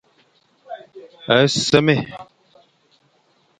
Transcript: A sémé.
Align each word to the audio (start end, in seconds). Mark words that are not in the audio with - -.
A 1.35 1.37
sémé. 1.65 1.95